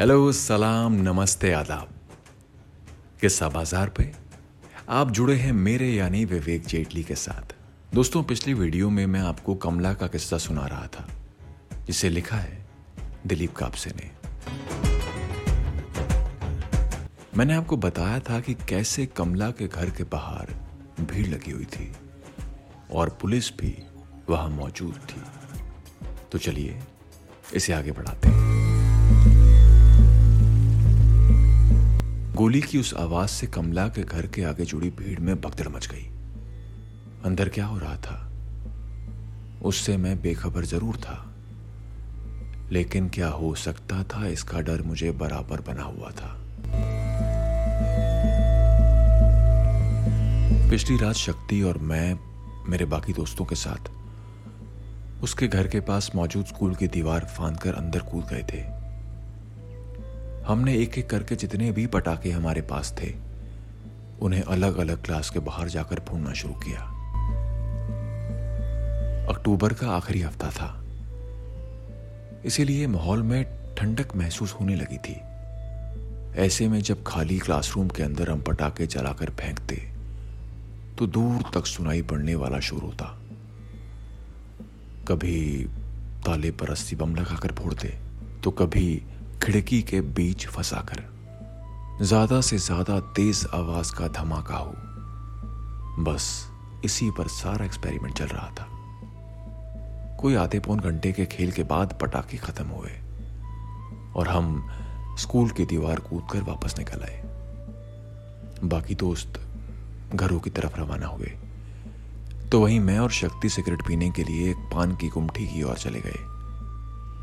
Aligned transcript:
Hello, 0.00 0.32
सलाम, 0.32 0.92
नमस्ते, 0.92 1.52
आदाब। 1.52 1.88
किस्सा 3.20 3.48
बाज़ार 3.48 3.88
पे? 3.88 4.12
आप 4.88 5.10
जुड़े 5.10 5.34
हैं 5.34 5.52
मेरे 5.52 5.88
यानी 5.88 6.24
विवेक 6.24 6.66
जेटली 6.66 7.02
के 7.04 7.14
साथ। 7.14 7.52
दोस्तों, 7.94 8.22
पिछली 8.22 8.54
वीडियो 8.54 8.90
में 8.90 9.06
मैं 9.06 9.20
आपको 9.20 9.54
कमला 9.54 9.92
का 9.94 10.06
किस्सा 10.06 10.38
सुना 10.38 10.66
रहा 10.66 10.86
था, 10.86 11.06
जिसे 11.86 12.08
लिखा 12.08 12.36
है 12.36 12.66
दिलीप 13.26 13.54
कापसे 13.56 13.90
ने। 13.90 14.10
मैंने 17.36 17.54
आपको 17.54 17.76
बताया 17.76 18.18
था 18.20 18.40
कि 18.40 18.54
कैसे 18.68 19.06
कमला 19.06 19.50
के 19.50 19.68
घर 19.68 19.90
के 19.90 20.04
बाहर 20.04 20.54
भीड़ 21.00 21.26
लगी 21.26 21.50
हुई 21.50 21.64
थी, 21.64 21.92
और 22.90 23.18
पुलिस 23.20 23.56
भी 23.56 23.76
वहाँ 24.28 24.48
मौजूद 24.48 25.00
थी। 25.10 25.22
तो 26.32 26.38
चलिए, 26.38 26.78
इसे 27.54 27.72
आगे 27.72 27.92
बढ़ाते 27.92 28.28
हैं। 28.28 28.49
गोली 32.40 32.60
की 32.60 32.78
उस 32.78 32.94
आवाज़ 32.94 33.30
से 33.30 33.46
कमला 33.46 33.88
के 33.88 34.02
घर 34.02 34.26
के 34.26 34.42
आगे 34.42 34.64
जुड़ी 34.64 34.90
भीड़ 34.90 35.20
में 35.20 35.40
भगदड़ 35.40 35.68
मच 35.68 35.86
गई। 35.86 36.10
अंदर 37.24 37.48
क्या 37.48 37.66
हो 37.66 37.78
रहा 37.78 37.96
था? 37.96 38.32
उससे 39.62 39.96
मैं 39.96 40.22
बेखबर 40.22 40.64
ज़रूर 40.64 40.96
था। 40.96 41.34
लेकिन 42.72 43.08
क्या 43.08 43.28
हो 43.28 43.54
सकता 43.54 44.04
था? 44.04 44.26
इसका 44.26 44.60
डर 44.60 44.82
मुझे 44.82 45.10
बराबर 45.10 45.60
बना 45.60 45.82
हुआ 45.82 46.10
था। 46.10 46.40
पिछली 50.70 50.96
रात 50.96 51.14
शक्ति 51.14 51.62
और 51.62 51.78
मैं, 51.78 52.18
मेरे 52.68 52.84
बाकी 52.84 53.12
दोस्तों 53.12 53.44
के 53.44 53.54
साथ, 53.54 53.90
उसके 55.22 55.48
घर 55.48 55.66
के 55.66 55.80
पास 55.80 56.10
मौजूद 56.14 56.46
स्कूल 56.46 56.74
की 56.74 56.88
दीवार 56.88 57.24
फांद 57.24 57.60
कर 57.60 57.74
अंदर 57.74 57.98
कूद 57.98 58.24
गए 58.24 58.42
थे। 58.42 58.79
हमने 60.50 60.72
एक 60.74 60.96
एक 60.98 61.08
करके 61.10 61.36
जितने 61.36 61.70
भी 61.72 61.86
पटाखे 61.86 62.30
हमारे 62.30 62.60
पास 62.60 62.92
थे, 63.00 63.12
उन्हें 64.20 64.42
अलग 64.42 64.78
अलग 64.78 65.02
क्लास 65.02 65.28
के 65.30 65.38
बाहर 65.38 65.68
जाकर 65.68 66.00
फोड़ना 66.08 66.32
शुरू 66.32 66.54
किया। 66.54 66.80
अक्टूबर 69.30 69.72
का 69.72 69.90
आखिरी 69.90 70.20
हफ़्ता 70.20 70.50
था। 70.50 70.68
इसीलिए 72.44 72.86
माहौल 72.86 73.22
में 73.22 73.44
ठंडक 73.78 74.16
महसूस 74.16 74.52
होने 74.52 74.76
लगी 74.76 74.98
थी। 74.98 75.14
ऐसे 76.40 76.68
में 76.68 76.80
जब 76.80 77.04
खाली 77.06 77.38
क्लासरूम 77.38 77.88
के 77.88 78.02
अंदर 78.02 78.30
हम 78.30 78.40
पटाखे 78.40 78.86
चलाकर 78.86 79.30
फेंकते 79.30 79.76
तो 80.98 81.06
दूर 81.06 81.50
तक 81.54 81.66
सुनाई 81.66 82.02
पड़ने 82.02 82.34
वाला 82.34 82.60
शोर 82.60 82.82
होता। 82.82 83.06
कभी 85.08 85.64
ताले 86.26 86.50
पर 86.50 86.68
रस्सी 86.68 86.96
बम 86.96 87.14
लगाकर 87.14 87.52
फोड़ते 87.52 87.94
तो 88.44 88.50
कभी 88.50 89.02
खिड़की 89.42 89.80
के 89.82 90.00
बीच 90.00 90.46
फंसाकर 90.46 91.02
ज़्यादा 92.02 92.40
से 92.40 92.58
ज़्यादा 92.58 92.98
तेज 93.16 93.46
आवाज़ 93.54 93.92
का 93.94 94.08
धमाका 94.08 94.56
हो। 94.56 94.74
बस 96.04 96.26
इसी 96.84 97.10
पर 97.10 97.28
सारा 97.28 97.64
एक्सपेरिमेंट 97.64 98.14
चल 98.18 98.26
रहा 98.26 98.48
था। 98.50 98.66
कोई 100.20 100.34
आधे 100.34 100.60
पौन 100.60 100.80
घंटे 100.80 101.12
के 101.12 101.26
खेल 101.26 101.52
के 101.52 101.62
बाद 101.62 101.98
पटाखे 102.00 102.36
खत्म 102.36 102.66
हुए 102.66 102.90
और 104.16 104.28
हम 104.28 104.70
स्कूल 105.18 105.50
की 105.50 105.64
दीवार 105.64 106.00
कूद 106.00 106.26
कर 106.32 106.42
वापस 106.42 106.78
निकल 106.78 107.02
आए। 107.02 107.22
बाकी 108.64 108.94
दोस्त 108.94 109.40
घरों 110.14 110.40
की 110.40 110.50
तरफ़ 110.50 110.76
रवाना 110.76 111.06
हुए। 111.06 111.32
तो 112.52 112.60
वहीं 112.60 112.80
मैं 112.80 112.98
और 112.98 113.10
शक्ति 113.10 113.48
सिगरेट 113.48 113.86
पीने 113.86 114.10
के 114.10 114.24
लिए 114.24 114.50
एक 114.50 114.70
पान 114.74 114.96
की 114.96 115.08
गुमठी 115.08 115.46
की 115.46 115.62
ओर 115.62 115.76
चले 115.78 116.00
गए। 116.00 116.20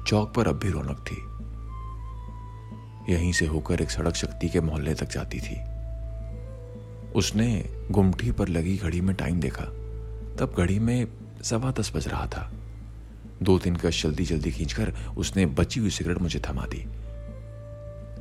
चौक 0.08 0.34
पर 0.36 0.48
अब 0.48 0.60
भी 0.60 0.70
रौनक 0.70 1.06
थी। 1.08 1.24
यहीं 3.10 3.34
से 3.34 3.46
होकर 3.46 3.82
एक 3.82 3.92
सड़क 3.92 4.16
शक्ति 4.16 4.50
के 4.50 4.62
मोहल्ले 4.62 4.94
तक 4.94 5.10
जाती 5.10 5.40
थी। 5.40 5.78
उसने 7.12 7.66
गुमठी 7.92 8.32
पर 8.32 8.48
लगी 8.48 8.78
घड़ी 8.78 9.02
में 9.02 9.16
टाइम 9.16 9.40
देखा। 9.40 9.64
तब 10.40 10.56
घड़ी 10.58 10.80
में 10.80 11.08
सवा 11.44 11.72
दस 11.72 11.92
बज 11.96 12.08
रहा 12.08 12.26
था। 12.26 12.52
दो 13.44 13.60
तीन 13.60 13.76
कश 13.76 14.04
जल्दी 14.04 14.26
जल्दी 14.26 14.52
खींचकर 14.52 14.94
उसने 15.18 15.46
बची 15.46 15.80
हुई 15.80 15.90
सिगरेट 15.90 16.18
मुझे 16.18 16.42
थमा 16.50 16.66
दी। 16.66 16.88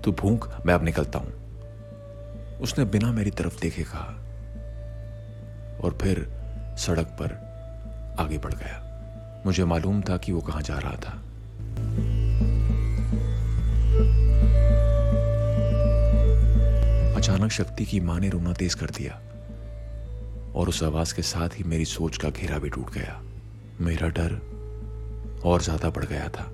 तू 0.02 0.12
भूख, 0.12 0.66
मैं 0.66 0.74
अब 0.74 0.84
निकलता 0.84 1.18
हूँ। 1.18 1.32
उसने 2.58 2.84
बिना 2.84 3.12
मेरी 3.12 3.30
तरफ़ 3.30 3.60
देखे 3.60 3.82
कहा 3.82 4.22
और 5.84 5.98
फिर 6.02 6.32
सड़क 6.78 7.06
पर 7.06 7.46
आगे 8.20 8.38
बढ़ 8.38 8.54
गया। 8.54 8.82
मुझे 9.46 9.64
मालूम 9.64 10.02
था 10.02 10.16
कि 10.16 10.32
वो 10.32 10.40
कहाँ 10.40 10.62
जा 10.62 10.78
रहा 10.78 10.96
था। 10.96 11.22
अचानक 17.16 17.50
शक्ति 17.50 17.84
की 17.84 18.00
माँ 18.00 18.20
ने 18.20 18.28
रोना 18.28 18.52
तेज 18.52 18.74
कर 18.74 18.90
दिया 18.90 19.12
और 20.52 20.68
उस 20.68 20.82
आवाज़ 20.82 21.14
के 21.14 21.22
साथ 21.22 21.48
ही 21.48 21.64
मेरी 21.64 21.84
सोच 21.84 22.16
का 22.16 22.30
घेरा 22.30 22.58
भी 22.58 22.68
टूट 22.68 22.92
गया। 22.92 23.22
मेरा 23.80 24.08
डर 24.08 24.32
और 25.44 25.62
ज़्यादा 25.62 25.90
बढ़ 25.90 26.04
गया 26.04 26.28
था। 26.28 26.44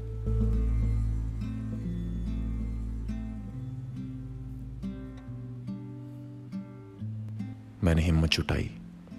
मैंने 7.85 8.03
हिम्मत 8.03 8.31
जुटाई 8.31 8.71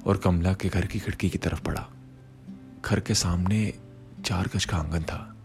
और 0.08 0.18
कमला 0.18 0.54
के 0.54 0.70
घर 0.70 0.86
की 0.86 1.00
खिड़की 1.00 1.30
की 1.30 1.38
तरफ़ 1.38 1.62
पड़ा। 1.62 1.88
घर 2.86 3.00
के 3.00 3.14
सामने 3.14 3.74
चार 4.26 4.50
गज 4.56 4.66
का 4.66 4.78
आँगन 4.78 5.04
था, 5.04 5.36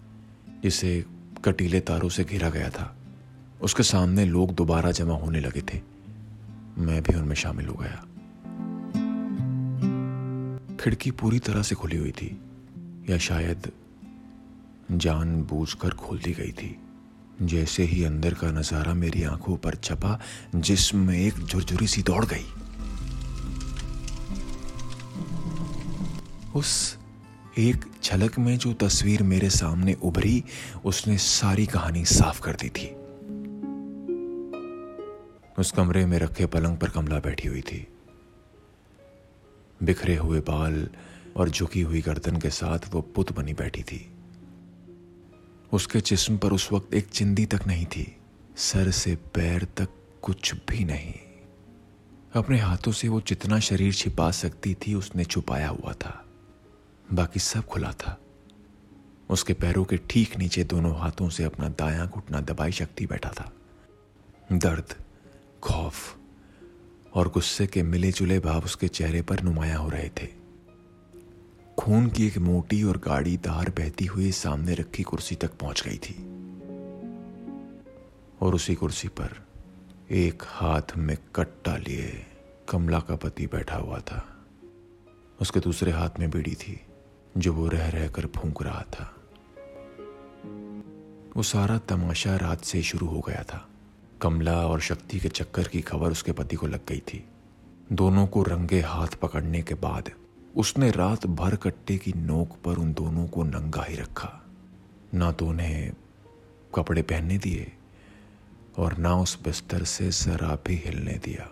जिसे 0.62 1.04
कटीले 1.44 1.80
तारों 1.80 2.08
से 2.08 2.24
घिरा 2.24 2.50
गया 2.50 2.70
था। 2.70 2.97
उसके 3.62 3.82
सामने 3.82 4.24
लोग 4.24 4.54
दोबारा 4.54 4.90
जमा 4.90 5.14
होने 5.14 5.40
लगे 5.40 5.62
थे। 5.62 5.80
मैं 6.78 7.02
भी 7.02 7.14
उनमें 7.14 7.34
शामिल 7.36 7.66
हो 7.66 7.74
गया। 7.74 8.04
खिड़की 10.76 11.10
पूरी 11.10 11.38
तरह 11.38 11.62
से 11.62 11.74
खुली 11.74 11.96
हुई 11.96 12.10
थी, 12.10 12.40
या 13.10 13.18
शायद 13.18 13.72
जान 14.92 15.42
बूझकर 15.42 15.90
खोल 15.90 16.18
दी 16.18 16.32
गई 16.32 16.52
थी। 16.52 16.76
जैसे 17.42 17.82
ही 17.82 18.04
अंदर 18.04 18.34
का 18.34 18.50
नज़ारा 18.50 18.94
मेरी 18.94 19.22
आँखों 19.22 19.56
पर 19.56 19.74
छपा, 19.74 20.18
जिसमें 20.54 21.18
एक 21.18 21.34
झुरझुरी 21.44 21.86
सी 21.86 22.02
दौड़ 22.02 22.24
गई। 22.24 22.46
उस 26.54 26.98
एक 27.58 27.84
झलक 28.04 28.38
में 28.38 28.58
जो 28.58 28.72
तस्वीर 28.72 29.22
मेरे 29.22 29.50
सामने 29.50 29.94
उभरी, 30.02 30.44
उसने 30.84 31.18
सारी 31.18 31.66
कहानी 31.66 32.04
साफ़ 32.04 32.40
कर 32.40 32.56
दी 32.56 32.68
थी। 32.68 32.94
उस 35.58 35.72
कमरे 35.72 36.06
में 36.06 36.18
रखे 36.18 36.46
पलंग 36.46 36.76
पर 36.76 36.88
कमला 36.88 37.18
बैठी 37.18 37.48
हुई 37.48 37.60
थी। 37.60 37.86
बिखरे 39.82 40.16
हुए 40.16 40.40
बाल 40.40 40.90
और 41.36 41.48
झुकी 41.48 41.80
हुई 41.80 42.00
गर्दन 42.00 42.36
के 42.36 42.50
साथ 42.50 42.78
वो 42.90 43.00
पुत 43.00 43.32
बनी 43.32 43.54
बैठी 43.54 43.82
थी। 43.82 44.12
उसके 45.72 46.00
जिस्म 46.00 46.38
पर 46.38 46.52
उस 46.52 46.72
वक्त 46.72 46.94
एक 46.94 47.08
चिंदी 47.08 47.46
तक 47.46 47.60
नहीं 47.66 47.86
थी। 47.86 48.16
सर 48.56 48.90
से 48.90 49.16
पैर 49.16 49.64
तक 49.64 49.88
कुछ 50.22 50.54
भी 50.54 50.84
नहीं। 50.84 51.14
अपने 52.34 52.58
हाथों 52.58 52.92
से 52.92 53.08
वो 53.08 53.20
जितना 53.20 53.58
शरीर 53.58 53.94
छिपा 53.94 54.30
सकती 54.30 54.74
थी, 54.74 54.94
उसने 54.94 55.24
छुपाया 55.24 55.68
हुआ 55.68 55.92
था। 55.92 56.24
बाकी 57.12 57.40
सब 57.40 57.64
खुला 57.64 57.92
था। 57.92 58.20
उसके 59.30 59.52
पैरों 59.52 59.84
के 59.84 59.96
ठीक 59.96 60.36
नीचे 60.36 60.64
दोनों 60.64 60.98
हाथों 60.98 61.28
से 61.28 61.44
अपना 61.44 61.68
दायां 61.68 62.06
घुटना 62.06 62.40
दबाई 62.40 62.72
शक्ति 62.72 63.06
बैठा 63.06 63.30
था। 63.30 63.52
दर्द 64.52 64.94
खौफ 65.62 66.16
और 67.14 67.28
गुस्से 67.28 67.66
के 67.66 67.82
मिले 67.82 68.12
जुले 68.12 68.40
भाव 68.40 68.64
उसके 68.64 68.88
चेहरे 68.88 69.22
पर 69.22 69.42
नुमाया 69.42 69.76
हो 69.76 69.88
रहे 69.88 70.08
थे। 70.08 70.28
खून 71.78 72.06
की 72.06 72.26
एक 72.26 72.38
मोटी 72.38 72.82
और 72.82 72.98
गाड़ी 72.98 73.36
दार 73.36 73.70
बहती 73.70 74.04
हुई 74.04 74.32
सामने 74.32 74.74
रखी 74.74 75.02
कुर्सी 75.02 75.34
तक 75.34 75.52
पहुँच 75.52 75.82
गई 75.82 75.98
थी। 75.98 76.14
और 78.40 78.54
उसी 78.54 78.74
कुर्सी 78.74 79.08
पर 79.08 79.46
एक 80.10 80.42
हाथ 80.46 80.96
में 80.96 81.18
कट्टा 81.36 81.76
लिए 81.76 82.26
कमला 82.68 83.00
का 83.00 83.16
पति 83.16 83.46
बैठा 83.46 83.76
हुआ 83.76 83.98
था। 83.98 84.46
उसके 85.40 85.60
दूसरे 85.60 85.92
हाथ 85.92 86.10
में 86.18 86.30
बीड़ी 86.30 86.54
थी, 86.54 86.80
जो 87.36 87.52
वो 87.52 87.68
रह 87.68 87.88
रहकर 87.88 88.26
फूंक 88.26 88.62
रहा 88.62 88.82
था। 88.82 89.14
वो 91.36 91.42
सारा 91.42 91.78
तमाशा 91.78 92.36
रात 92.36 92.64
से 92.64 92.82
शुरू 92.82 93.06
हो 93.06 93.20
गया 93.20 93.42
था। 93.42 93.68
कमला 94.22 94.66
और 94.66 94.80
शक्ति 94.80 95.18
के 95.20 95.28
चक्कर 95.28 95.68
की 95.68 95.80
खबर 95.80 96.10
उसके 96.10 96.32
पति 96.32 96.56
को 96.56 96.66
लग 96.66 96.86
गई 96.88 97.00
थी। 97.00 97.24
दोनों 97.92 98.26
को 98.26 98.42
रंगे 98.42 98.80
हाथ 98.80 99.14
पकड़ने 99.22 99.62
के 99.62 99.74
बाद 99.74 100.10
उसने 100.56 100.90
रात 100.90 101.26
भर 101.26 101.56
कट्टे 101.56 101.96
की 101.98 102.12
नोक 102.12 102.56
पर 102.64 102.76
उन 102.76 102.92
दोनों 102.92 103.26
को 103.26 103.42
नंगा 103.42 103.82
ही 103.82 103.96
रखा। 103.96 104.30
ना 105.14 105.32
तो 105.32 105.46
उन्हें 105.46 105.92
कपड़े 106.74 107.02
पहनने 107.02 107.38
दिए 107.38 107.72
और 108.78 108.96
ना 108.98 109.14
उस 109.16 109.42
बिस्तर 109.42 109.84
से 109.84 110.10
जरा 110.10 110.58
भी 110.66 110.76
हिलने 110.76 111.14
दिया। 111.24 111.48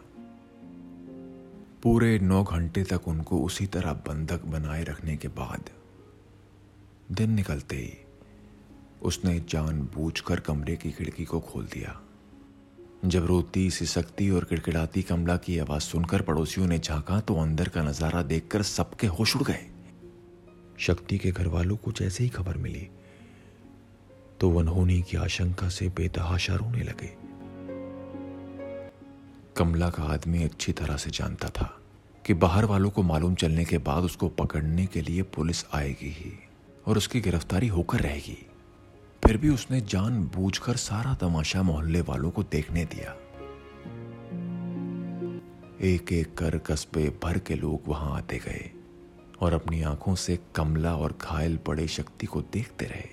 पूरे 1.83 2.19
नौ 2.19 2.43
घंटे 2.45 2.83
तक 2.85 3.09
उनको 3.09 3.41
उसी 3.43 3.67
तरह 3.67 3.93
बंधक 3.93 4.45
बनाए 4.45 4.83
रखने 4.85 5.17
के 5.17 5.29
बाद 5.29 5.71
दिन 7.13 7.31
निकलते 7.31 7.77
ही 7.77 7.93
उसने 9.03 9.39
जानबूझकर 9.49 10.41
कमरे 10.41 10.77
की 10.77 10.91
खिड़की 10.91 11.25
को 11.25 11.41
खोल 11.41 11.65
दिया। 11.65 12.01
जब 13.09 13.27
रोती, 13.27 13.71
सिसकती 13.71 14.29
और 14.31 14.45
किड़किड़ाती 14.45 15.03
कमला 15.03 15.37
की 15.37 15.59
आवाज़ 15.59 15.83
सुनकर 15.83 16.23
पड़ोसियों 16.23 16.67
ने 16.67 16.79
झांका 16.79 17.21
तो 17.21 17.35
अंदर 17.35 17.69
का 17.69 17.83
नज़ारा 17.83 18.23
देखकर 18.23 18.63
सबके 18.63 19.07
होश 19.07 19.37
उड़ 19.37 19.43
गए। 19.43 19.67
शक्ति 20.79 21.19
के 21.19 21.31
घर 21.31 21.49
वालों 21.49 21.77
को 21.77 21.93
जैसे 21.93 22.25
ही 22.25 22.31
खबर 22.31 22.57
मिली 22.57 22.89
तो 24.41 24.51
वनहोनी 24.51 25.01
की 25.03 25.17
आशंका 25.17 25.69
से 25.69 25.89
बेतहाशा 25.89 26.55
रोने 26.55 26.83
लगे। 26.83 27.11
कमला 29.57 29.89
का 29.91 30.03
आदमी 30.05 30.43
अच्छी 30.45 30.73
तरह 30.73 30.97
से 30.97 31.11
जानता 31.11 31.49
था 31.49 31.71
कि 32.25 32.35
बाहर 32.35 32.65
वालों 32.65 32.91
को 32.91 33.03
मालूम 33.03 33.35
चलने 33.35 33.65
के 33.65 33.79
बाद 33.79 34.05
उसको 34.05 34.29
पकड़ने 34.29 34.87
के 34.87 35.01
लिए 35.01 35.23
पुलिस 35.35 35.65
आएगी 35.75 36.11
ही 36.11 36.33
और 36.87 36.97
उसकी 36.97 37.21
गिरफ्तारी 37.21 37.69
होकर 37.69 38.01
रहेगी। 38.01 38.39
फिर 39.27 39.37
भी 39.37 39.49
उसने 39.49 39.81
जान 39.83 40.23
बूझकर 40.35 40.77
सारा 40.77 41.15
तमाशा 41.21 41.63
मोहल्ले 41.63 42.01
वालों 42.01 42.31
को 42.31 42.43
देखने 42.43 42.85
दिया। 42.85 43.13
एक 45.87 46.13
एक 46.13 46.35
कर 46.35 46.57
कस्बे 46.59 47.09
भर 47.23 47.39
के 47.39 47.55
लोग 47.55 47.89
वहाँ 47.89 48.15
आते 48.17 48.39
गए 48.39 48.71
और 49.41 49.53
अपनी 49.53 49.83
आँखों 49.83 50.15
से 50.15 50.39
कमला 50.57 50.95
और 50.97 51.15
घायल 51.23 51.57
पड़े 51.57 51.87
शक्ति 51.89 52.27
को 52.27 52.43
देखते 52.53 52.85
रहे। 52.85 53.09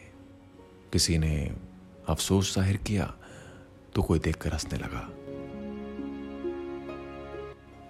किसी 0.94 1.18
ने 1.18 1.33
अफसोस 2.10 2.54
ज़ाहिर 2.56 2.77
किया 2.77 3.13
तो 3.95 4.01
कोई 4.01 4.19
देखकर 4.19 4.54
हंसने 4.54 4.80
लगा। 4.80 5.01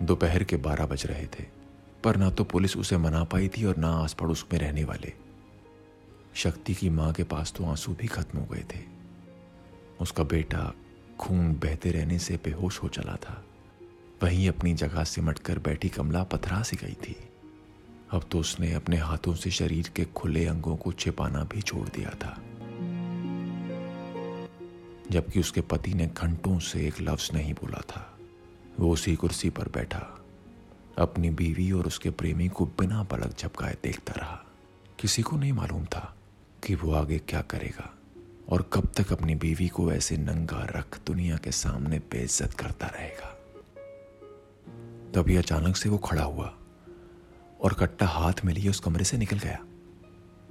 दोपहर 0.05 0.43
के 0.43 0.57
बारह 0.59 0.85
बज 0.85 1.05
रहे 1.05 1.25
थे, 1.25 1.43
पर 2.03 2.17
ना 2.17 2.29
तो 2.29 2.43
पुलिस 2.45 2.77
उसे 2.77 2.97
मना 2.97 3.23
पाई 3.25 3.47
थी 3.47 3.65
और 3.65 3.77
ना 3.77 3.91
आस 3.97 4.13
पड़ोस 4.13 4.45
में 4.53 4.59
रहने 4.59 4.83
वाले। 4.83 5.13
शक्ति 6.35 6.73
की 6.73 6.89
माँ 6.89 7.13
के 7.13 7.23
पास 7.23 7.53
तो 7.57 7.65
आँसू 7.65 7.93
भी 7.93 8.07
खत्म 8.07 8.39
हो 8.39 8.45
गए 8.45 8.65
थे। 8.75 8.79
उसका 10.01 10.23
बेटा 10.23 10.73
खून 11.19 11.53
बहते 11.53 11.91
रहने 11.91 12.19
से 12.19 12.39
बेहोश 12.43 12.83
हो 12.83 12.87
चला 12.87 13.15
था। 13.15 13.45
वहीं 14.23 14.49
अपनी 14.49 14.73
जगह 14.73 15.03
सिमट 15.03 15.39
कर 15.39 15.59
बैठी 15.59 15.89
कमला 15.89 16.23
पथरा 16.23 16.63
सी 16.63 16.77
गई 16.77 16.93
थी। 16.93 17.15
अब 18.11 18.25
तो 18.31 18.39
उसने 18.39 18.73
अपने 18.73 18.97
हाथों 18.97 19.35
से 19.35 19.51
शरीर 19.51 19.91
के 19.95 20.05
खुले 20.05 20.45
अंगों 20.45 20.75
को 20.75 20.91
छिपाना 20.91 21.43
भी 21.43 21.61
छोड़ 21.61 21.89
दिया 21.89 22.09
था। 22.09 22.41
जबकि 25.11 25.39
उसके 25.39 25.61
पति 25.61 25.93
ने 25.93 26.07
घंटों 26.07 26.59
से 26.59 26.87
एक 26.87 27.01
लफ्ज 27.01 27.29
नहीं 27.33 27.53
बोला 27.53 27.81
था। 27.81 28.17
वो 28.79 28.91
उसी 28.91 29.15
कुर्सी 29.15 29.49
पर 29.49 29.69
बैठा। 29.69 30.25
अपनी 30.97 31.29
बीवी 31.29 31.71
और 31.71 31.87
उसके 31.87 32.09
प्रेमी 32.09 32.49
को 32.49 32.65
बिना 32.65 33.03
पलक 33.03 33.37
झपकाए 33.39 33.77
देखता 33.83 34.13
रहा। 34.17 34.45
किसी 34.99 35.21
को 35.21 35.37
नहीं 35.37 35.53
मालूम 35.53 35.85
था। 35.85 36.15
कि 36.63 36.75
वो 36.75 36.93
आगे 36.93 37.17
क्या 37.19 37.41
करेगा? 37.41 37.93
और 38.49 38.69
कब 38.73 38.91
तक 38.97 39.11
अपनी 39.11 39.35
बीवी 39.35 39.67
को 39.67 39.91
ऐसे 39.93 40.17
नंगा 40.17 40.67
रख 40.75 40.99
दुनिया 41.07 41.37
के 41.37 41.51
सामने 41.51 41.99
बेइज्जत 41.99 42.53
करता 42.53 42.87
रहेगा? 42.87 43.29
तभी 45.13 45.35
अचानक 45.35 45.75
से 45.75 45.89
वो 45.89 45.97
खड़ा 45.97 46.23
हुआ 46.23 46.53
और 47.61 47.73
कट्टा 47.73 48.05
हाथ 48.05 48.33
में 48.45 48.53
लिए 48.53 48.69
उस 48.69 48.79
कमरे 48.79 49.03
से 49.03 49.17
निकल 49.17 49.39
गया। 49.39 49.59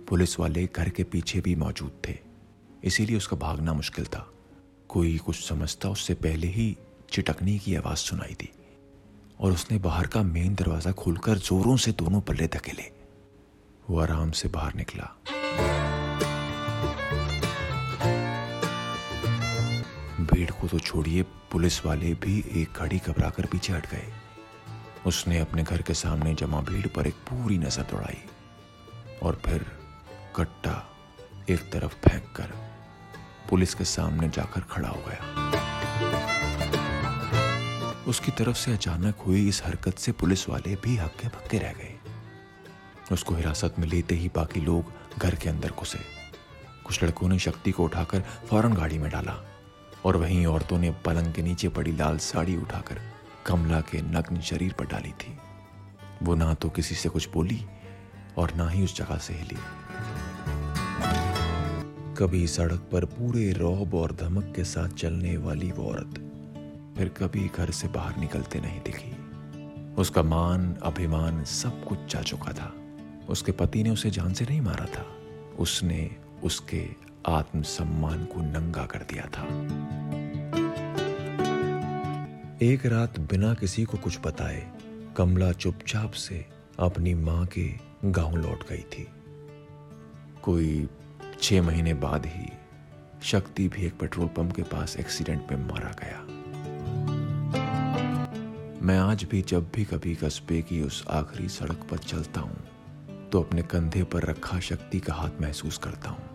पुलिस 0.08 0.38
वाले 0.40 0.68
घर 0.76 0.88
के 0.88 1.04
पीछे 1.04 1.40
भी 1.40 1.54
मौजूद 1.54 2.02
थे, 2.08 2.18
इसीलिए 2.84 3.16
उसका 3.16 3.36
भागना 3.36 3.72
मुश्किल 3.72 4.04
था। 4.04 4.28
कोई 4.88 5.18
कुछ 5.18 5.48
समझता 5.48 5.88
उससे 5.88 6.14
पहले 6.14 6.46
ही 6.46 6.76
चिटकने 7.10 7.58
की 7.58 7.74
आवाज़ 7.74 7.98
सुनाई 7.98 8.36
दी 8.40 8.50
और 9.40 9.52
उसने 9.52 9.78
बाहर 9.78 10.06
का 10.06 10.22
मेन 10.22 10.54
दरवाज़ा 10.54 10.92
खोलकर 10.92 11.38
जोरों 11.38 11.76
से 11.76 11.92
दोनों 11.92 12.20
पल्ले 12.20 12.46
धकेले। 12.46 12.90
वो 13.90 14.00
आराम 14.00 14.30
से 14.30 14.48
बाहर 14.48 14.74
निकला। 14.74 15.10
भीड़ 20.42 20.50
को 20.50 20.68
तो 20.68 20.78
छोड़िए, 20.78 21.22
पुलिस 21.50 21.84
वाले 21.86 22.12
भी 22.14 22.38
एक 22.56 22.78
घड़ी 22.82 22.98
घबराकर 22.98 23.46
पीछे 23.46 23.72
हट 23.72 23.86
गए। 23.90 24.06
उसने 25.06 25.38
अपने 25.38 25.62
घर 25.62 25.82
के 25.82 25.94
सामने 25.94 26.34
जमा 26.34 26.60
भीड़ 26.60 26.86
पर 26.86 27.06
एक 27.06 27.14
पूरी 27.28 27.58
नज़र 27.58 27.82
दौड़ाई 27.82 28.18
और 29.22 29.40
फिर 29.44 29.64
कट्टा 30.36 30.74
एक 31.50 31.60
तरफ़ 31.72 31.94
फेंक 31.98 32.24
कर 32.36 32.50
पुलिस 33.50 33.74
के 33.74 33.84
सामने 33.84 34.28
जाकर 34.28 34.60
खड़ा 34.70 34.88
हो 34.88 35.02
गया। 35.08 35.20
उसकी 38.08 38.30
तरफ़ 38.32 38.56
से 38.56 38.72
अचानक 38.72 39.22
हुई 39.26 39.48
इस 39.48 39.62
हरकत 39.64 39.98
से 39.98 40.12
पुलिस 40.12 40.48
वाले 40.48 40.74
भी 40.74 40.96
हक्के 40.96 41.28
भक्के 41.28 41.58
रह 41.58 41.72
गए। 41.72 41.94
उसको 43.12 43.34
हिरासत 43.34 43.78
में 43.78 43.88
लेते 43.88 44.14
ही 44.14 44.30
बाकी 44.34 44.60
लोग 44.60 44.92
घर 45.18 45.34
के 45.34 45.48
अंदर 45.48 45.70
घुसे। 45.70 46.04
कुछ 46.84 47.02
लड़कों 47.04 47.28
ने 47.28 47.38
शक्ति 47.38 47.70
को 47.70 47.84
उठाकर 47.84 48.20
फ़ौरन 48.50 48.72
गाड़ी 48.72 48.98
में 48.98 49.10
डाला। 49.10 49.40
और 50.04 50.16
वहीं 50.16 50.46
औरतों 50.46 50.78
ने 50.78 50.90
पलंग 51.04 51.32
के 51.32 51.42
नीचे 51.42 51.68
पड़ी 51.68 51.92
लाल 51.92 52.18
साड़ी 52.18 52.56
उठाकर 52.56 53.00
कमला 53.46 53.80
के 53.80 54.02
नग्न 54.02 54.40
शरीर 54.40 54.72
पर 54.72 54.86
डाली 54.86 55.12
थी। 55.12 55.38
वो 56.22 56.34
ना 56.34 56.54
तो 56.54 56.68
किसी 56.68 56.94
से 56.94 57.08
कुछ 57.08 57.28
बोली 57.30 57.64
और 58.38 58.54
ना 58.54 58.68
ही 58.68 58.84
उस 58.84 58.96
जगह 58.96 59.16
से 59.16 59.34
हिली। 59.34 59.56
कभी 62.14 62.46
सड़क 62.46 62.88
पर 62.92 63.04
पूरे 63.04 63.52
रौब 63.52 63.94
और 63.94 64.12
धमक 64.12 64.52
के 64.56 64.64
साथ 64.64 64.88
चलने 64.88 65.36
वाली 65.36 65.70
वो 65.70 65.84
औरत 65.84 66.18
फिर 66.98 67.08
कभी 67.08 67.50
घर 67.56 67.70
से 67.70 67.88
बाहर 67.88 68.16
निकलते 68.16 68.60
नहीं 68.60 68.80
दिखी। 68.80 69.16
उसका 69.94 70.22
मान, 70.22 70.74
अभिमान 70.82 71.44
सब 71.44 71.84
कुछ 71.84 71.98
जा 72.12 72.22
चुका 72.22 72.52
था। 72.52 72.72
उसके 73.28 73.52
पति 73.52 73.82
ने 73.82 73.90
उसे 73.90 74.10
जान 74.10 74.32
से 74.32 74.44
नहीं 74.44 74.60
मारा 74.60 74.86
था। 74.86 75.06
उसने 75.58 76.16
उसके 76.42 76.88
आत्मसम्मान 77.26 78.24
को 78.24 78.40
नंगा 78.40 78.84
कर 78.86 78.98
दिया 79.10 79.26
था। 79.26 79.46
एक 82.62 82.86
रात 82.86 83.18
बिना 83.20 83.52
किसी 83.54 83.84
को 83.84 83.98
कुछ 83.98 84.18
बताए, 84.26 84.62
कमला 85.16 85.52
चुपचाप 85.52 86.12
से 86.12 86.44
अपनी 86.78 87.14
माँ 87.14 87.46
के 87.46 87.68
गाँव 88.04 88.36
लौट 88.36 88.68
गई 88.68 88.82
थी। 88.92 89.06
कोई 90.42 90.88
छह 91.42 91.62
महीने 91.62 91.94
बाद 91.94 92.26
ही 92.26 92.50
शक्ति 93.22 93.68
भी 93.68 93.86
एक 93.86 93.98
पेट्रोल 93.98 94.28
पंप 94.28 94.52
के 94.56 94.62
पास 94.62 94.96
एक्सीडेंट 94.96 95.52
में 95.52 95.68
मारा 95.68 95.92
गया। 96.02 96.20
मैं 98.82 98.98
आज 98.98 99.24
भी 99.24 99.42
जब 99.42 99.70
भी 99.74 99.84
कभी 99.84 100.14
कस्बे 100.14 100.62
की 100.62 100.82
उस 100.82 101.04
आखिरी 101.10 101.48
सड़क 101.48 101.86
पर 101.90 101.98
चलता 101.98 102.40
हूँ 102.40 103.28
तो 103.32 103.42
अपने 103.42 103.62
कंधे 103.62 104.02
पर 104.04 104.22
रखा 104.22 104.58
शक्ति 104.60 105.00
का 105.00 105.14
हाथ 105.14 105.40
महसूस 105.40 105.78
करता 105.78 106.10
हूँ। 106.10 106.31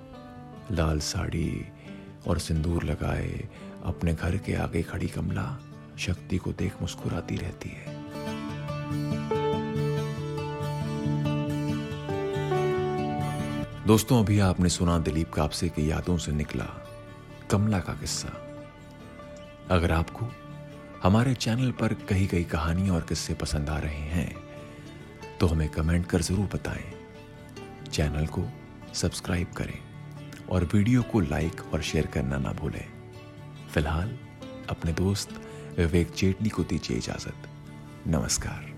लाल 0.72 1.00
साड़ी 1.00 1.66
और 2.28 2.40
सिंदूर 2.40 2.84
लगाए, 2.84 3.48
अपने 3.86 4.14
घर 4.14 4.38
के 4.38 4.56
आगे 4.56 4.82
खड़ी 4.84 5.08
कमला 5.08 5.48
शक्ति 5.98 6.38
को 6.38 6.52
देख 6.54 6.82
मुस्कुराती 6.82 7.36
रहती 7.36 7.70
है। 7.70 7.96
दोस्तों, 13.88 14.20
अभी 14.20 14.40
आपने 14.40 14.70
सुना 14.70 14.98
दिलीप 15.00 15.32
कापसे 15.34 15.70
की 15.70 15.90
यादों 15.92 16.18
से 16.18 16.32
निकला 16.32 16.66
कमला 17.52 17.80
का 17.80 17.94
किस्सा। 17.94 18.30
अगर 19.72 19.92
आपको 19.92 20.26
हमारे 21.04 21.34
चैनल 21.36 21.72
पर 21.72 21.94
कही 22.10 22.26
गई 22.28 22.44
कहानी 22.44 22.90
और 22.90 23.02
किस्से 23.02 23.34
पसंद 23.34 23.70
आ 23.70 23.78
रहे 23.80 24.06
हैं 24.10 24.36
तो 25.40 25.48
हमें 25.48 25.70
कमेंट 25.70 26.06
कर 26.06 26.22
ज़रूर 26.22 26.50
बताएँ। 26.54 26.94
चैनल 27.92 28.26
को 28.28 28.44
सब्सक्राइब 28.94 29.48
करें। 29.48 29.87
और 30.50 30.70
वीडियो 30.74 31.02
को 31.02 31.20
लाइक 31.20 31.74
और 31.74 31.82
शेयर 31.82 32.06
करना 32.06 32.38
ना 32.38 32.52
भूलें। 32.52 32.86
फ़िलहाल, 33.74 34.18
अपने 34.70 34.94
दोस्त 34.94 35.42
विवेक 35.78 36.12
जेटली 36.18 36.50
को 36.50 36.64
दीजिए 36.64 36.98
इजाज़त। 36.98 37.50
नमस्कार। 38.08 38.77